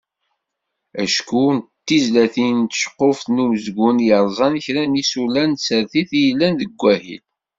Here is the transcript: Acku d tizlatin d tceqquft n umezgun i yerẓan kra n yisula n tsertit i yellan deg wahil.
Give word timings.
Acku 1.03 1.45
d 1.57 1.59
tizlatin 1.85 2.57
d 2.63 2.69
tceqquft 2.71 3.25
n 3.29 3.41
umezgun 3.43 3.97
i 4.03 4.05
yerẓan 4.07 4.55
kra 4.65 4.83
n 4.85 4.97
yisula 4.99 5.43
n 5.45 5.51
tsertit 5.53 6.09
i 6.13 6.19
yellan 6.25 6.53
deg 6.61 6.71
wahil. 6.81 7.23